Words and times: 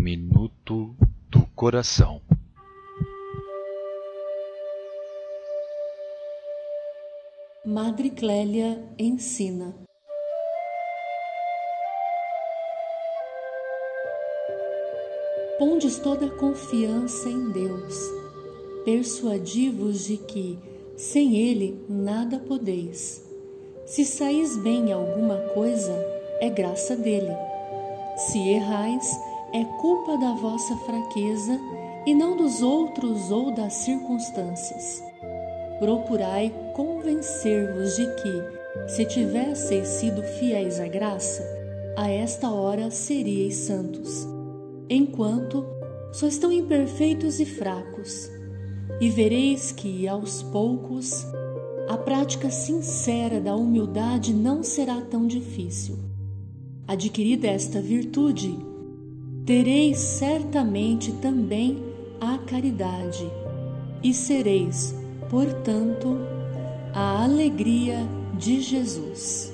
Minuto 0.00 0.96
do 1.28 1.46
Coração 1.54 2.22
Madre 7.64 8.08
Clélia 8.08 8.82
ensina. 8.98 9.76
Pondes 15.58 15.98
toda 15.98 16.26
a 16.26 16.30
confiança 16.30 17.28
em 17.28 17.50
Deus, 17.50 17.94
persuadivos 18.86 20.06
de 20.06 20.16
que, 20.16 20.58
sem 20.96 21.36
Ele, 21.36 21.84
nada 21.88 22.38
podeis. 22.38 23.22
Se 23.84 24.06
saís 24.06 24.56
bem 24.56 24.88
em 24.88 24.92
alguma 24.92 25.36
coisa, 25.54 25.92
é 26.40 26.48
graça 26.48 26.96
dele. 26.96 27.36
Se 28.16 28.38
errais, 28.38 29.06
é 29.52 29.64
culpa 29.64 30.16
da 30.16 30.32
vossa 30.32 30.76
fraqueza 30.78 31.60
e 32.06 32.14
não 32.14 32.36
dos 32.36 32.62
outros 32.62 33.30
ou 33.30 33.52
das 33.52 33.74
circunstâncias. 33.74 35.02
Procurai 35.78 36.52
convencer-vos 36.74 37.96
de 37.96 38.06
que, 38.14 38.88
se 38.88 39.04
tivesseis 39.04 39.88
sido 39.88 40.22
fiéis 40.22 40.80
à 40.80 40.88
graça, 40.88 41.42
a 41.96 42.08
esta 42.08 42.50
hora 42.50 42.90
seríeis 42.90 43.56
santos, 43.56 44.26
enquanto 44.88 45.64
sois 46.12 46.38
tão 46.38 46.52
imperfeitos 46.52 47.40
e 47.40 47.44
fracos. 47.44 48.30
E 49.00 49.08
vereis 49.08 49.72
que, 49.72 50.06
aos 50.06 50.42
poucos, 50.42 51.26
a 51.88 51.96
prática 51.96 52.50
sincera 52.50 53.40
da 53.40 53.54
humildade 53.54 54.32
não 54.32 54.62
será 54.62 55.00
tão 55.00 55.26
difícil. 55.26 55.98
Adquirida 56.86 57.48
esta 57.48 57.80
virtude, 57.80 58.56
tereis 59.44 59.98
certamente 59.98 61.12
também 61.14 61.82
a 62.20 62.38
caridade 62.38 63.28
e 64.02 64.14
sereis, 64.14 64.94
portanto, 65.28 66.16
a 66.94 67.24
alegria 67.24 68.06
de 68.38 68.60
Jesus. 68.60 69.52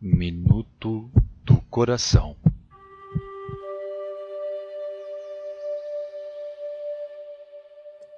Minuto 0.00 1.10
do 1.44 1.58
Coração 1.70 2.34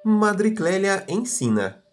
Madre 0.05 0.53
Clélia 0.53 1.05
ensina. 1.09 1.90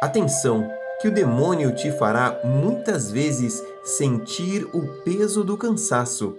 Atenção, 0.00 0.70
que 1.00 1.08
o 1.08 1.10
demônio 1.12 1.74
te 1.74 1.90
fará 1.92 2.40
muitas 2.44 3.10
vezes 3.10 3.62
sentir 3.84 4.64
o 4.72 4.86
peso 5.04 5.44
do 5.44 5.56
cansaço. 5.56 6.34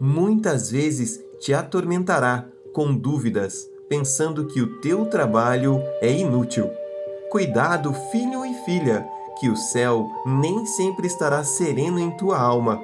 Muitas 0.00 0.70
vezes 0.70 1.20
te 1.38 1.54
atormentará 1.54 2.46
com 2.72 2.94
dúvidas, 2.94 3.68
pensando 3.88 4.46
que 4.46 4.60
o 4.60 4.80
teu 4.80 5.06
trabalho 5.06 5.80
é 6.00 6.10
inútil. 6.10 6.68
Cuidado, 7.30 7.94
filho 8.10 8.44
e 8.44 8.54
filha, 8.64 9.06
que 9.38 9.48
o 9.48 9.56
céu 9.56 10.10
nem 10.26 10.66
sempre 10.66 11.06
estará 11.06 11.44
sereno 11.44 11.98
em 11.98 12.10
tua 12.10 12.38
alma 12.38 12.80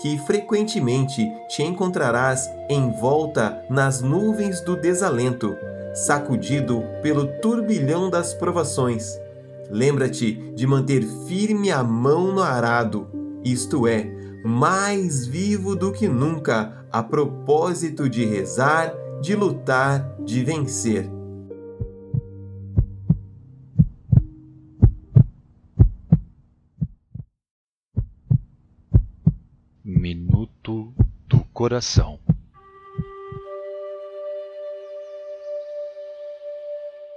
que 0.00 0.16
frequentemente 0.18 1.30
te 1.46 1.62
encontrarás 1.62 2.50
envolta 2.70 3.62
nas 3.68 4.00
nuvens 4.00 4.60
do 4.62 4.74
desalento, 4.74 5.56
sacudido 5.94 6.82
pelo 7.02 7.26
turbilhão 7.26 8.08
das 8.08 8.32
provações. 8.32 9.20
Lembra-te 9.70 10.52
de 10.54 10.66
manter 10.66 11.06
firme 11.28 11.70
a 11.70 11.82
mão 11.82 12.34
no 12.34 12.42
arado, 12.42 13.08
isto 13.44 13.86
é, 13.86 14.04
mais 14.44 15.26
vivo 15.26 15.76
do 15.76 15.92
que 15.92 16.08
nunca, 16.08 16.86
a 16.90 17.02
propósito 17.02 18.08
de 18.08 18.24
rezar, 18.24 18.92
de 19.20 19.36
lutar, 19.36 20.16
de 20.24 20.42
vencer. 20.42 21.08
Minuto 29.84 30.92
do 31.28 31.40
Coração 31.52 32.18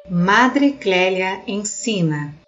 Madre 0.09 0.73
Clélia 0.73 1.41
ensina. 1.47 2.42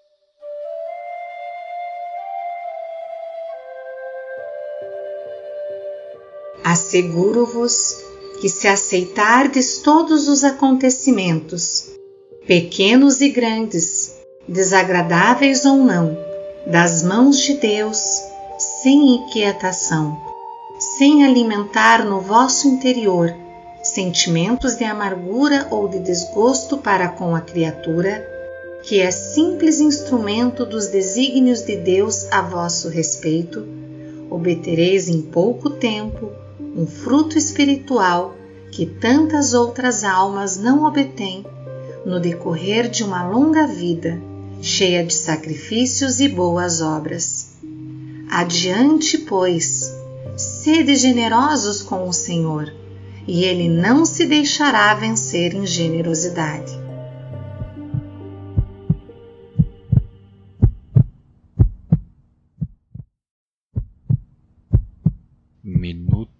Asseguro-vos 6.75 8.03
que, 8.41 8.49
se 8.49 8.67
aceitardes 8.67 9.77
todos 9.77 10.27
os 10.27 10.43
acontecimentos, 10.43 11.85
pequenos 12.45 13.21
e 13.21 13.29
grandes, 13.29 14.17
desagradáveis 14.45 15.63
ou 15.63 15.77
não, 15.77 16.17
das 16.67 17.01
mãos 17.01 17.39
de 17.39 17.53
Deus, 17.53 17.97
sem 18.83 19.15
inquietação, 19.15 20.19
sem 20.97 21.23
alimentar 21.23 22.03
no 22.03 22.19
vosso 22.19 22.67
interior 22.67 23.33
sentimentos 23.81 24.75
de 24.75 24.83
amargura 24.83 25.69
ou 25.71 25.87
de 25.87 25.99
desgosto 25.99 26.77
para 26.77 27.07
com 27.07 27.33
a 27.33 27.39
criatura, 27.39 28.27
que 28.83 28.99
é 28.99 29.11
simples 29.11 29.79
instrumento 29.79 30.65
dos 30.65 30.87
desígnios 30.87 31.61
de 31.61 31.77
Deus 31.77 32.27
a 32.33 32.41
vosso 32.41 32.89
respeito, 32.89 33.65
obtereis 34.29 35.07
em 35.07 35.21
pouco 35.21 35.69
tempo 35.69 36.43
um 36.59 36.85
fruto 36.85 37.37
espiritual 37.37 38.35
que 38.71 38.85
tantas 38.85 39.53
outras 39.53 40.03
almas 40.03 40.57
não 40.57 40.83
obtêm 40.83 41.45
no 42.05 42.19
decorrer 42.19 42.89
de 42.89 43.03
uma 43.03 43.27
longa 43.27 43.65
vida, 43.65 44.21
cheia 44.61 45.03
de 45.03 45.13
sacrifícios 45.13 46.19
e 46.19 46.27
boas 46.27 46.81
obras. 46.81 47.53
Adiante, 48.29 49.17
pois, 49.17 49.91
sede 50.35 50.95
generosos 50.95 51.81
com 51.81 52.07
o 52.07 52.13
Senhor, 52.13 52.71
e 53.27 53.43
Ele 53.43 53.69
não 53.69 54.05
se 54.05 54.25
deixará 54.25 54.93
vencer 54.93 55.53
em 55.53 55.65
generosidade. 55.65 56.84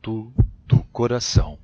Do 0.02 0.84
Coração 0.92 1.60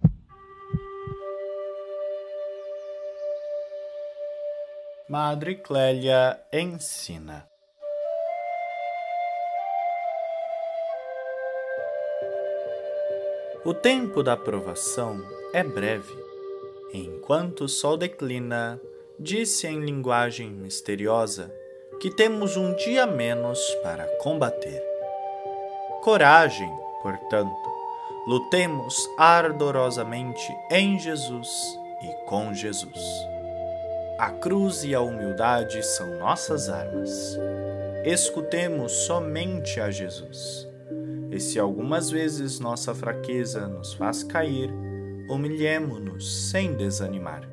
Madre 5.12 5.56
Clélia 5.56 6.40
ensina. 6.54 7.46
O 13.66 13.74
tempo 13.74 14.24
da 14.24 14.38
provação 14.38 15.22
é 15.54 15.64
breve. 15.64 16.18
Enquanto 16.94 17.66
o 17.66 17.68
sol 17.68 17.98
declina, 17.98 18.80
disse 19.20 19.68
em 19.68 19.82
linguagem 19.82 20.50
misteriosa 20.50 21.54
que 22.00 22.10
temos 22.10 22.56
um 22.56 22.74
dia 22.76 23.06
menos 23.06 23.60
para 23.84 24.06
combater. 24.20 24.82
Coragem, 26.02 26.72
portanto, 27.04 27.71
lutemos 28.28 29.10
ardorosamente 29.18 30.48
em 30.70 31.00
Jesus 31.00 31.50
e 32.02 32.26
com 32.26 32.54
Jesus. 32.54 33.00
A 34.20 34.30
cruz 34.30 34.84
e 34.84 34.94
a 34.94 35.02
humildade 35.02 35.84
são 35.84 36.20
nossas 36.20 36.70
armas. 36.70 37.38
Escutemos 38.06 38.92
somente 38.92 39.80
a 39.80 39.90
Jesus 39.90 40.72
e 41.32 41.40
se 41.40 41.58
algumas 41.58 42.10
vezes 42.10 42.60
nossa 42.60 42.94
fraqueza 42.94 43.66
nos 43.68 43.94
faz 43.94 44.22
cair, 44.22 44.70
humilhemo-nos 45.30 46.50
sem 46.50 46.76
desanimar. 46.76 47.50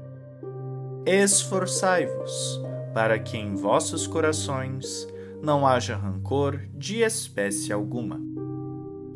Esforçai-vos 1.06 2.60
para 2.92 3.18
que 3.18 3.36
em 3.36 3.54
vossos 3.54 4.06
corações 4.06 5.06
não 5.40 5.64
haja 5.64 5.94
rancor 5.94 6.60
de 6.74 7.02
espécie 7.02 7.72
alguma. 7.72 8.20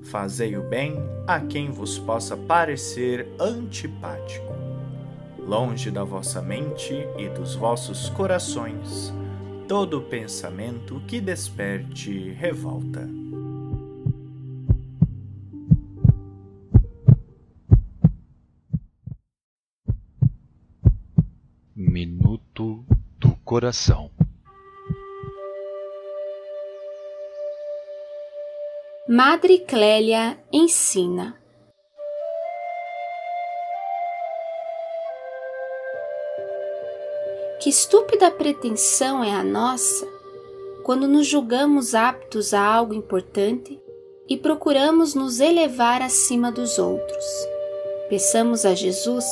Fazei 0.05 0.57
o 0.57 0.63
bem 0.63 0.97
a 1.27 1.41
quem 1.41 1.71
vos 1.71 1.99
possa 1.99 2.37
parecer 2.37 3.29
antipático. 3.39 4.53
Longe 5.39 5.91
da 5.91 6.05
vossa 6.05 6.41
mente 6.41 6.95
e 7.19 7.29
dos 7.29 7.55
vossos 7.55 8.09
corações 8.11 9.13
todo 9.73 10.03
pensamento 10.03 11.01
que 11.07 11.19
desperte 11.19 12.31
revolta. 12.33 13.09
Minuto 21.75 22.85
do 23.19 23.35
coração. 23.37 24.11
Madre 29.09 29.59
Clélia 29.59 30.39
ensina. 30.53 31.37
Que 37.61 37.69
estúpida 37.69 38.31
pretensão 38.31 39.25
é 39.25 39.33
a 39.33 39.43
nossa 39.43 40.07
quando 40.85 41.09
nos 41.09 41.27
julgamos 41.27 41.97
aptos 41.97 42.55
a 42.55 42.65
algo 42.65 42.95
importante 42.95 43.83
e 44.29 44.37
procuramos 44.37 45.17
nos 45.17 45.41
elevar 45.41 46.01
acima 46.01 46.53
dos 46.53 46.79
outros. 46.79 47.25
Peçamos 48.09 48.65
a 48.65 48.73
Jesus 48.73 49.25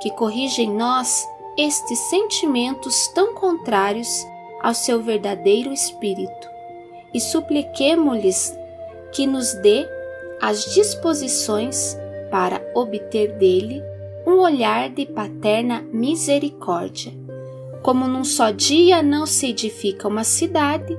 que 0.00 0.10
corrija 0.12 0.62
em 0.62 0.74
nós 0.74 1.22
estes 1.58 1.98
sentimentos 2.08 3.06
tão 3.08 3.34
contrários 3.34 4.08
ao 4.62 4.72
seu 4.72 5.02
verdadeiro 5.02 5.74
espírito 5.74 6.48
e 7.12 7.20
supliquemo-lhes 7.20 8.63
que 9.14 9.26
nos 9.26 9.54
dê 9.54 9.86
as 10.40 10.64
disposições 10.74 11.96
para 12.30 12.60
obter 12.74 13.38
dele 13.38 13.80
um 14.26 14.40
olhar 14.40 14.90
de 14.90 15.06
paterna 15.06 15.84
misericórdia. 15.92 17.12
Como 17.82 18.08
num 18.08 18.24
só 18.24 18.50
dia 18.50 19.02
não 19.02 19.24
se 19.24 19.46
edifica 19.46 20.08
uma 20.08 20.24
cidade, 20.24 20.98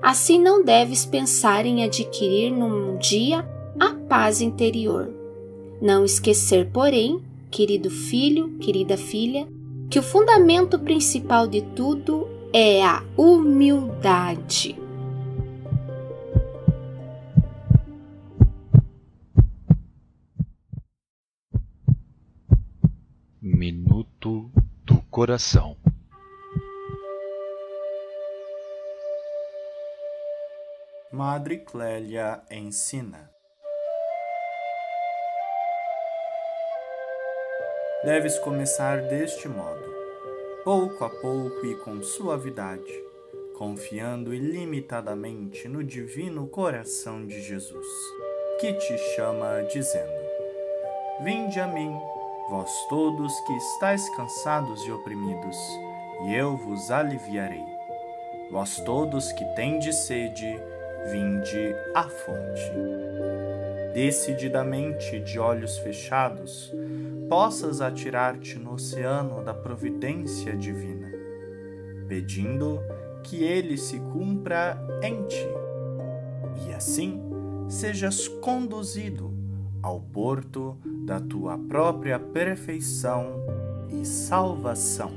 assim 0.00 0.40
não 0.40 0.62
deves 0.62 1.04
pensar 1.04 1.66
em 1.66 1.82
adquirir 1.82 2.50
num 2.52 2.96
dia 2.98 3.44
a 3.80 3.94
paz 4.08 4.40
interior. 4.40 5.12
Não 5.82 6.04
esquecer, 6.04 6.70
porém, 6.72 7.20
querido 7.50 7.90
filho, 7.90 8.50
querida 8.60 8.96
filha, 8.96 9.46
que 9.90 9.98
o 9.98 10.02
fundamento 10.02 10.78
principal 10.78 11.46
de 11.46 11.62
tudo 11.62 12.28
é 12.52 12.84
a 12.84 13.02
humildade. 13.16 14.85
Coração. 25.16 25.78
Madre 31.10 31.60
Clélia 31.60 32.42
ensina. 32.50 33.30
Deves 38.04 38.38
começar 38.40 39.00
deste 39.08 39.48
modo, 39.48 39.90
pouco 40.62 41.02
a 41.02 41.08
pouco 41.08 41.64
e 41.64 41.74
com 41.76 42.02
suavidade, 42.02 42.92
confiando 43.56 44.34
ilimitadamente 44.34 45.66
no 45.66 45.82
divino 45.82 46.46
coração 46.46 47.26
de 47.26 47.40
Jesus, 47.40 47.86
que 48.60 48.74
te 48.74 48.98
chama 49.14 49.62
dizendo: 49.62 50.12
Vinde 51.24 51.58
a 51.58 51.66
mim 51.66 51.98
vós 52.48 52.86
todos 52.88 53.40
que 53.40 53.52
estáis 53.52 54.08
cansados 54.10 54.80
e 54.86 54.92
oprimidos, 54.92 55.56
e 56.26 56.34
eu 56.34 56.56
vos 56.56 56.90
aliviarei. 56.90 57.64
Vós 58.50 58.80
todos 58.80 59.32
que 59.32 59.44
tendes 59.56 59.96
sede, 60.06 60.58
vinde 61.10 61.74
à 61.94 62.04
fonte. 62.04 62.72
Decididamente, 63.92 65.18
de 65.20 65.38
olhos 65.38 65.78
fechados, 65.78 66.72
possas 67.28 67.80
atirar-te 67.80 68.58
no 68.58 68.74
oceano 68.74 69.42
da 69.42 69.52
providência 69.52 70.56
divina, 70.56 71.12
pedindo 72.06 72.80
que 73.24 73.42
ele 73.42 73.76
se 73.76 73.98
cumpra 73.98 74.78
em 75.02 75.24
ti, 75.24 75.48
e 76.68 76.72
assim 76.72 77.20
sejas 77.68 78.28
conduzido 78.28 79.34
ao 79.82 80.00
porto 80.00 80.78
da 81.06 81.20
tua 81.20 81.56
própria 81.56 82.18
perfeição 82.18 83.36
e 83.88 84.04
salvação. 84.04 85.12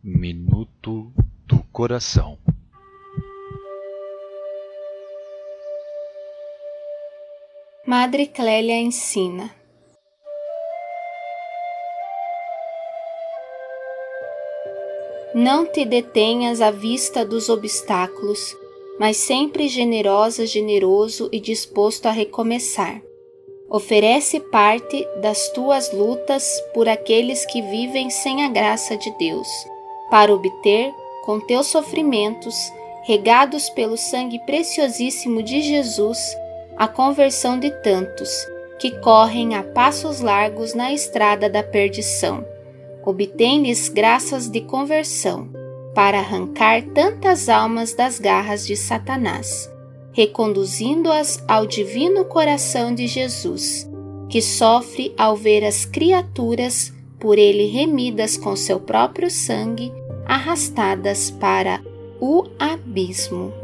Minuto 0.00 1.12
do 1.44 1.58
Coração. 1.72 2.38
Madre 7.84 8.28
Clélia 8.28 8.80
ensina. 8.80 9.57
Não 15.40 15.64
te 15.64 15.84
detenhas 15.84 16.60
à 16.60 16.72
vista 16.72 17.24
dos 17.24 17.48
obstáculos, 17.48 18.56
mas 18.98 19.18
sempre 19.18 19.68
generosa, 19.68 20.44
generoso 20.44 21.28
e 21.30 21.38
disposto 21.38 22.06
a 22.06 22.10
recomeçar. 22.10 23.00
Oferece 23.70 24.40
parte 24.40 25.06
das 25.22 25.48
tuas 25.50 25.92
lutas 25.92 26.60
por 26.74 26.88
aqueles 26.88 27.46
que 27.46 27.62
vivem 27.62 28.10
sem 28.10 28.42
a 28.42 28.48
graça 28.48 28.96
de 28.96 29.16
Deus, 29.16 29.46
para 30.10 30.34
obter, 30.34 30.92
com 31.24 31.38
teus 31.38 31.68
sofrimentos, 31.68 32.56
regados 33.04 33.70
pelo 33.70 33.96
sangue 33.96 34.40
preciosíssimo 34.40 35.40
de 35.40 35.62
Jesus, 35.62 36.18
a 36.76 36.88
conversão 36.88 37.60
de 37.60 37.70
tantos 37.80 38.28
que 38.80 38.90
correm 38.98 39.54
a 39.54 39.62
passos 39.62 40.20
largos 40.20 40.74
na 40.74 40.92
estrada 40.92 41.48
da 41.48 41.62
perdição 41.62 42.44
obtém-lhes 43.08 43.88
graças 43.88 44.48
de 44.50 44.60
conversão, 44.60 45.48
para 45.94 46.18
arrancar 46.18 46.82
tantas 46.82 47.48
almas 47.48 47.94
das 47.94 48.18
garras 48.18 48.66
de 48.66 48.76
Satanás, 48.76 49.70
reconduzindo-as 50.12 51.42
ao 51.48 51.66
divino 51.66 52.26
coração 52.26 52.94
de 52.94 53.06
Jesus, 53.06 53.88
que 54.28 54.42
sofre 54.42 55.14
ao 55.16 55.34
ver 55.34 55.64
as 55.64 55.86
criaturas 55.86 56.92
por 57.18 57.38
ele 57.38 57.66
remidas 57.66 58.36
com 58.36 58.54
seu 58.54 58.78
próprio 58.78 59.30
sangue, 59.30 59.90
arrastadas 60.26 61.30
para 61.30 61.80
o 62.20 62.44
abismo. 62.58 63.54